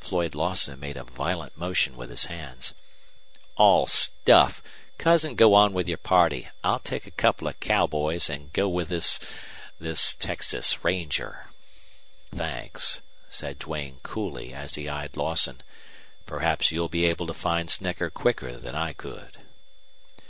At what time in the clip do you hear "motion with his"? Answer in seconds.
1.56-2.24